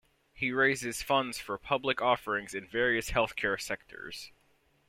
[0.33, 4.31] He raises funds for public offerings in various healthcare sectors.